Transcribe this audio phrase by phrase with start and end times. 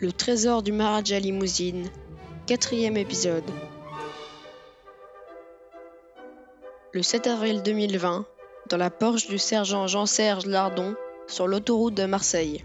[0.00, 1.90] Le trésor du Maharaja Limousine,
[2.46, 3.42] quatrième épisode.
[6.92, 8.24] Le 7 avril 2020,
[8.68, 10.94] dans la Porsche du sergent Jean-Serge Lardon,
[11.26, 12.64] sur l'autoroute de Marseille.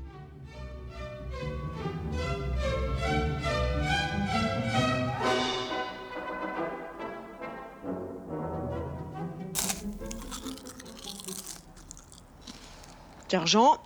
[13.27, 13.81] Sergent,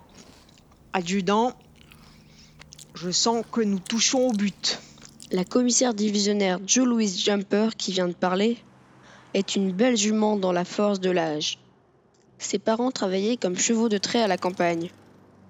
[0.91, 1.54] adjudant,
[2.98, 4.80] je sens que nous touchons au but.
[5.32, 8.58] La commissaire divisionnaire Joe Louise Jumper, qui vient de parler,
[9.36, 11.60] est une belle jument dans la force de l'âge.
[12.40, 14.90] Ses parents travaillaient comme chevaux de trait à la campagne.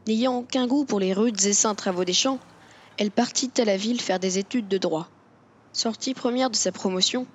[0.08, 2.40] N'ayant aucun goût pour les rudes et saints travaux des champs,
[2.98, 5.08] elle partit à la ville faire des études de droit.
[5.72, 7.28] Sortie première de sa promotion,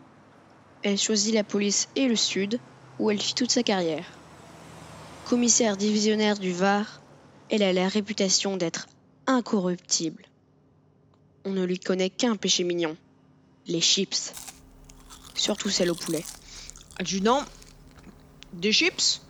[0.82, 2.60] elle choisit la police et le Sud,
[2.98, 4.04] où elle fit toute sa carrière.
[5.24, 7.00] Commissaire divisionnaire du Var,
[7.48, 8.88] elle a la réputation d'être
[9.26, 10.24] incorruptible.
[11.44, 12.96] On ne lui connaît qu'un péché mignon,
[13.66, 14.32] les chips.
[15.34, 16.24] Surtout celles au poulet.
[16.98, 17.42] Adjudant,
[18.52, 19.20] des chips?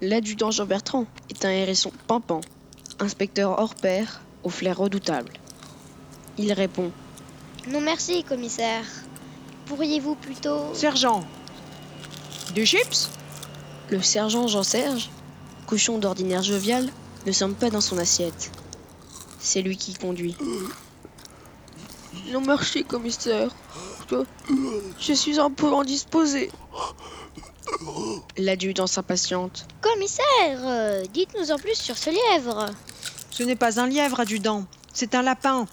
[0.00, 2.42] L'adjudant Jean Bertrand est un hérisson pimpant,
[3.00, 5.32] inspecteur hors pair, au flair redoutable.
[6.36, 6.92] Il répond
[7.68, 8.84] Non merci, commissaire.
[9.66, 10.74] Pourriez-vous plutôt...
[10.74, 11.24] Sergent,
[12.54, 13.10] des chips?
[13.90, 15.10] Le sergent Jean-Serge,
[15.66, 16.88] cochon d'ordinaire jovial,
[17.26, 18.50] ne semble pas dans son assiette.
[19.44, 20.34] C'est lui qui conduit.
[22.28, 23.50] Non merci, commissaire.
[24.10, 24.24] Je,
[24.98, 26.50] je suis un peu indisposé.
[28.38, 29.66] L'adjudant s'impatiente.
[29.82, 32.70] Commissaire, euh, dites-nous en plus sur ce lièvre.
[33.30, 35.66] Ce n'est pas un lièvre, adjudant, c'est un lapin.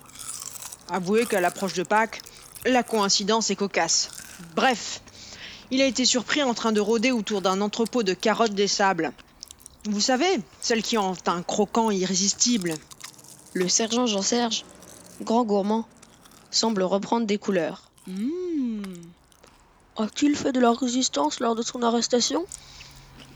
[0.90, 2.22] Avouez qu'à l'approche de Pâques,
[2.66, 4.10] la coïncidence est cocasse.
[4.54, 5.02] Bref,
[5.72, 9.14] il a été surpris en train de rôder autour d'un entrepôt de carottes des sables.
[9.86, 12.74] Vous savez, celles qui ont un croquant irrésistible.
[13.54, 14.66] Le sergent Jean-Serge,
[15.22, 15.86] grand gourmand,
[16.52, 17.92] semble reprendre des couleurs.
[18.08, 18.82] Hmm.
[19.98, 22.46] A-t-il fait de la résistance lors de son arrestation?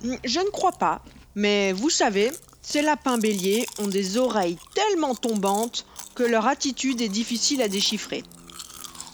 [0.01, 1.01] Je ne crois pas,
[1.35, 2.31] mais vous savez,
[2.61, 8.23] ces lapins béliers ont des oreilles tellement tombantes que leur attitude est difficile à déchiffrer.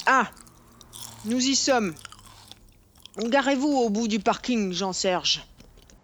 [0.06, 0.30] Ah,
[1.26, 1.96] nous y sommes.
[3.18, 5.46] Garez-vous au bout du parking, Jean-Serge.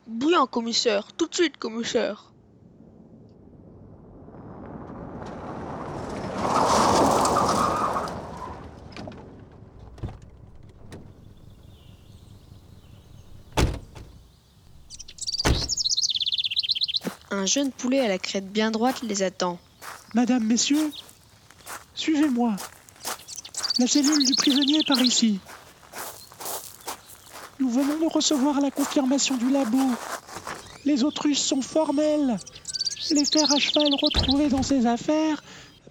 [0.08, 1.08] Bien, commissaire.
[1.16, 2.32] Tout de suite, commissaire.
[17.30, 19.60] Un jeune poulet à la crête bien droite les attend.
[20.14, 20.92] Madame, messieurs,
[21.94, 22.56] suivez-moi.
[23.80, 25.40] La cellule du prisonnier est par ici.
[27.60, 29.78] Nous venons de recevoir la confirmation du labo.
[30.86, 32.38] Les autruches sont formelles.
[33.12, 35.44] Les fers à cheval retrouvés dans ces affaires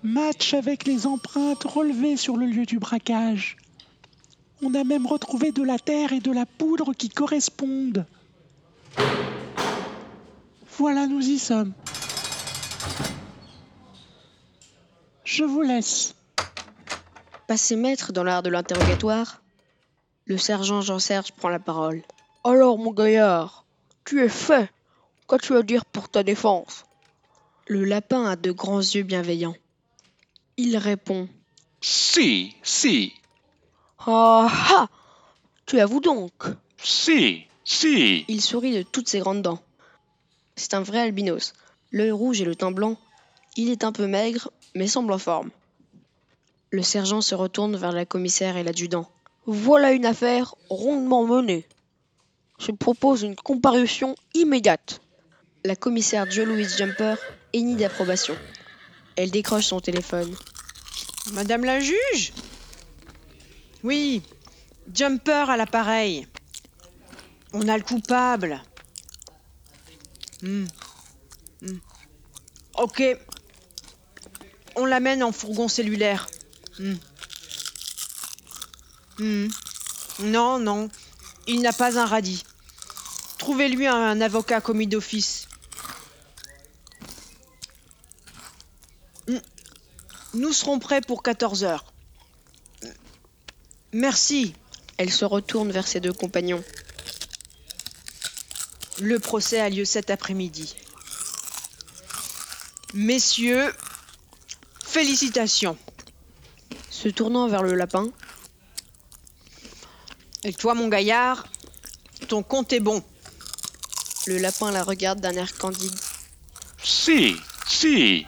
[0.03, 3.59] matchent avec les empreintes relevées sur le lieu du braquage.
[4.63, 8.07] On a même retrouvé de la terre et de la poudre qui correspondent.
[10.79, 11.73] Voilà, nous y sommes.
[15.25, 16.15] Je vous laisse.
[17.47, 19.41] Passé maître dans l'art de l'interrogatoire,
[20.27, 22.03] le sergent Jean-Serge prend la parole.
[22.45, 23.65] Alors, mon gaillard,
[24.05, 24.71] tu es fait.
[25.29, 26.85] Qu'as-tu à dire pour ta défense?
[27.69, 29.57] Le lapin a de grands yeux bienveillants.
[30.57, 31.29] Il répond
[31.81, 33.15] Si, si,
[33.99, 34.89] Ah ah
[35.65, 36.33] Tu avoues donc?
[36.83, 38.25] Si, si.
[38.29, 39.61] Il sourit de toutes ses grandes dents.
[40.57, 41.53] C'est un vrai albinos.
[41.93, 42.97] L'œil rouge et le teint blanc.
[43.57, 45.51] Il est un peu maigre, mais semble en forme.
[46.71, 49.09] Le sergent se retourne vers la commissaire et l'adjudant.
[49.47, 51.67] Voilà une affaire rondement menée.
[52.59, 55.01] Je propose une comparution immédiate.
[55.65, 57.15] La commissaire Joe Louise Jumper
[57.53, 58.35] hennit d'approbation.
[59.17, 60.35] Elle décroche son téléphone.
[61.33, 62.33] Madame la juge?
[63.83, 64.23] Oui,
[64.93, 66.27] Jumper à l'appareil.
[67.53, 68.63] On a le coupable.
[70.43, 70.67] Hmm.
[72.75, 73.03] Ok.
[74.77, 76.27] On l'amène en fourgon cellulaire.
[76.79, 76.95] Hmm.
[79.19, 79.49] Hmm.
[80.21, 80.89] Non, non.
[81.47, 82.45] Il n'a pas un radis.
[83.39, 85.47] Trouvez-lui un avocat commis d'office.
[90.37, 91.95] Nous serons prêts pour 14 heures.
[93.93, 94.55] Merci.
[94.99, 96.63] Elle se retourne vers ses deux compagnons.
[99.01, 100.75] Le procès a lieu cet après-midi.
[102.95, 103.73] Messieurs,
[104.85, 105.77] félicitations.
[106.91, 108.11] Se tournant vers le lapin.
[110.45, 111.47] Et toi, mon gaillard,
[112.29, 113.05] ton compte est bon.
[114.27, 115.95] Le lapin la regarde d'un air candide.
[116.83, 117.37] Si,
[117.69, 118.27] si.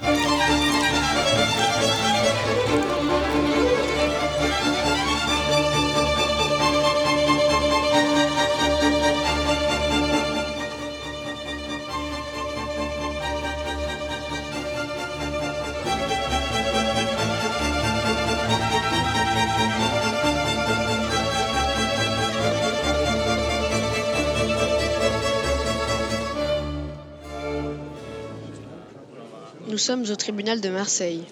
[29.78, 31.22] Nous sommes au tribunal de Marseille.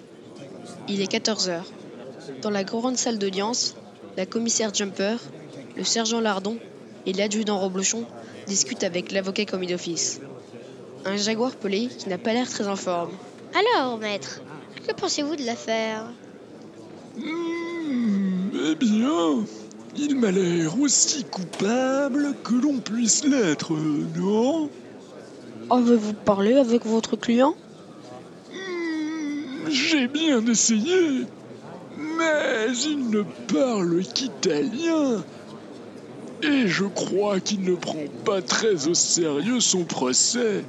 [0.86, 1.66] Il est 14 heures.
[2.42, 3.74] Dans la grande salle d'audience,
[4.16, 5.16] la commissaire Jumper,
[5.76, 6.56] le sergent Lardon
[7.06, 8.04] et l'adjudant Roblochon
[8.46, 10.20] discutent avec l'avocat commis d'office.
[11.04, 13.10] Un jaguar pelé qui n'a pas l'air très en forme.
[13.52, 14.40] Alors, maître,
[14.86, 16.04] que pensez-vous de l'affaire?
[17.16, 19.44] Hmm, eh bien,
[19.96, 23.72] il m'a l'air aussi coupable que l'on puisse l'être,
[24.16, 24.70] non?
[25.68, 27.56] Avez-vous parlé avec votre client?
[29.68, 31.26] J'ai bien essayé,
[31.98, 33.22] mais il ne
[33.52, 35.24] parle qu'italien.
[36.42, 40.64] Et je crois qu'il ne prend pas très au sérieux son procès.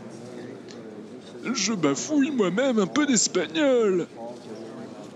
[1.54, 4.08] Je bafouille moi-même un peu d'espagnol.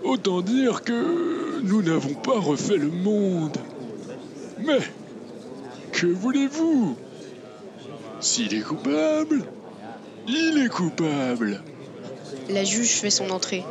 [0.04, 3.56] Autant dire que nous n'avons pas refait le monde.
[4.64, 4.80] Mais,
[5.92, 6.96] que voulez-vous?
[8.20, 9.44] S'il est coupable,
[10.28, 11.60] il est coupable.
[12.48, 13.64] La juge fait son entrée.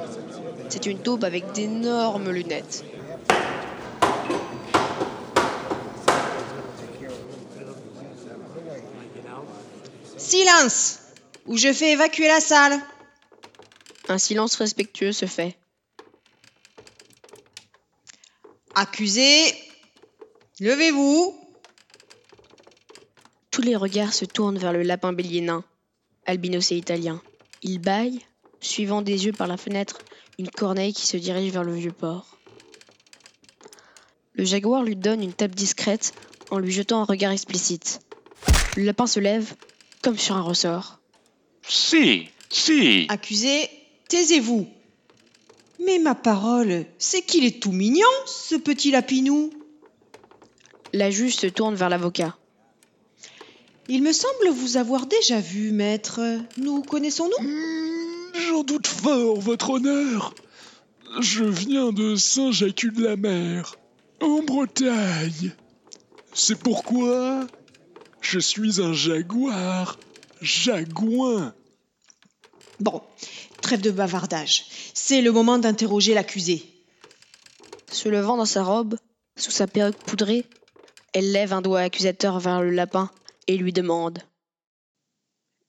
[0.69, 2.83] C'est une taupe avec d'énormes lunettes.
[10.17, 10.99] Silence
[11.45, 12.79] Ou je fais évacuer la salle.
[14.07, 15.57] Un silence respectueux se fait.
[18.75, 19.53] Accusé,
[20.59, 21.37] levez-vous.
[23.51, 25.65] Tous les regards se tournent vers le lapin bélier nain,
[26.25, 27.21] albinos et italien.
[27.61, 28.25] Il bâille,
[28.61, 29.99] suivant des yeux par la fenêtre
[30.39, 32.37] une corneille qui se dirige vers le vieux port.
[34.33, 36.13] Le jaguar lui donne une tape discrète
[36.49, 37.99] en lui jetant un regard explicite.
[38.75, 39.53] Le lapin se lève,
[40.01, 40.99] comme sur un ressort.
[41.67, 43.05] Si, si.
[43.09, 43.69] Accusé,
[44.07, 44.67] taisez-vous.
[45.85, 49.51] Mais ma parole, c'est qu'il est tout mignon, ce petit lapinou.
[50.93, 52.37] La juge se tourne vers l'avocat.
[53.87, 56.21] Il me semble vous avoir déjà vu, maître.
[56.57, 57.45] Nous connaissons-nous?
[57.45, 60.33] Hmm, J'en doute fort, votre honneur.
[61.19, 63.75] Je viens de Saint-Jacques-de-la-Mer,
[64.21, 65.51] en Bretagne.
[66.33, 67.47] C'est pourquoi
[68.21, 69.99] je suis un jaguar,
[70.41, 71.53] jagouin.
[72.79, 73.01] Bon,
[73.61, 74.65] trêve de bavardage.
[74.93, 76.63] C'est le moment d'interroger l'accusé.
[77.91, 78.95] Se levant dans sa robe,
[79.35, 80.45] sous sa perruque poudrée,
[81.13, 83.11] elle lève un doigt accusateur vers le lapin
[83.47, 84.19] et lui demande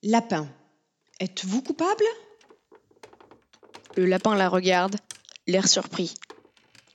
[0.03, 0.47] Lapin,
[1.19, 2.03] êtes-vous coupable?
[3.95, 4.95] Le lapin la regarde,
[5.45, 6.15] l'air surpris.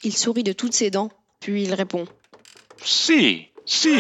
[0.03, 1.11] Il sourit de toutes ses dents,
[1.41, 2.06] puis il répond.
[2.83, 3.95] Si, si.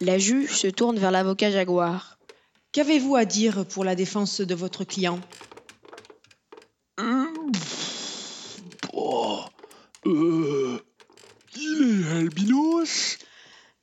[0.00, 2.18] La juge se tourne vers l'avocat jaguar.
[2.72, 5.20] Qu'avez-vous à dire pour la défense de votre client?
[7.00, 7.26] Euh,
[8.94, 9.40] oh,
[10.06, 10.78] euh,
[11.56, 13.18] il est albinos?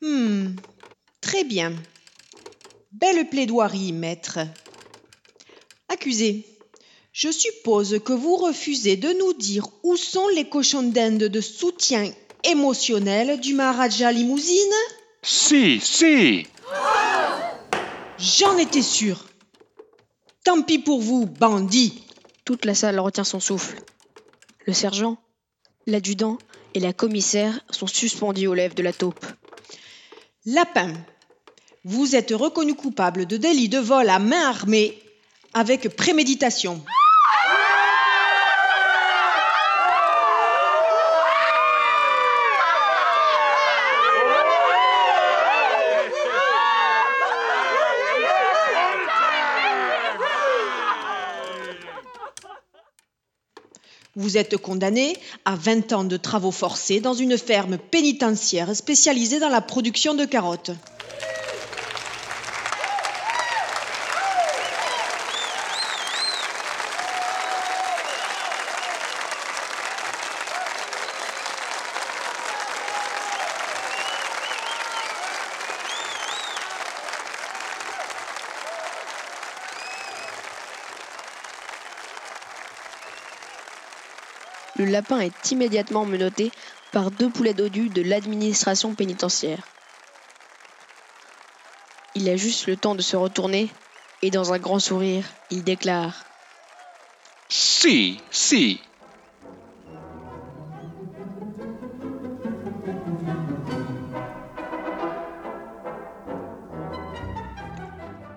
[0.02, 0.56] Hmm,
[1.22, 1.76] très bien.
[2.92, 4.40] Belle plaidoirie, maître.
[6.08, 6.46] Accusé,
[7.12, 12.10] je suppose que vous refusez de nous dire où sont les cochons d'Inde de soutien
[12.46, 14.56] émotionnel du Maharaja Limousine?
[15.22, 16.48] Si, si.
[18.18, 19.26] J'en étais sûr.
[20.46, 22.06] Tant pis pour vous, bandits.
[22.46, 23.82] Toute la salle retient son souffle.
[24.66, 25.18] Le sergent,
[25.88, 26.38] l'adjudant
[26.74, 29.26] et la commissaire sont suspendus aux lèvres de la taupe.
[30.46, 30.94] Lapin,
[31.84, 34.98] vous êtes reconnu coupable de délit de vol à main armée
[35.58, 36.84] avec préméditation.
[54.16, 59.50] Vous êtes condamné à 20 ans de travaux forcés dans une ferme pénitentiaire spécialisée dans
[59.50, 60.72] la production de carottes.
[84.78, 86.52] Le lapin est immédiatement menotté
[86.92, 89.68] par deux poulets dodus de l'administration pénitentiaire.
[92.14, 93.70] Il a juste le temps de se retourner
[94.22, 96.26] et dans un grand sourire, il déclare
[97.50, 98.82] Si, si.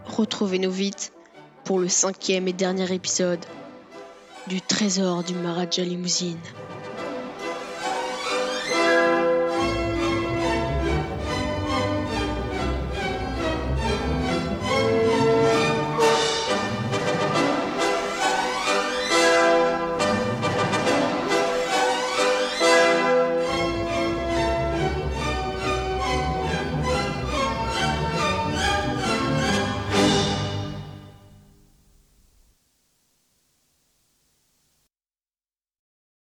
[0.07, 1.13] Retrouvez-nous vite
[1.65, 3.45] pour le cinquième et dernier épisode
[4.51, 6.43] du Trésor du Maharaja Limousine.